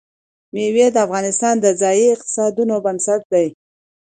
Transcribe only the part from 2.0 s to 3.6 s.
اقتصادونو بنسټ دی.